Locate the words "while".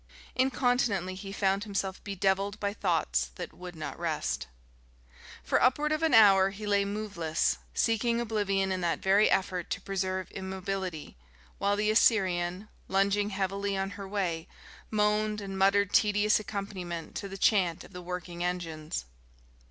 11.59-11.75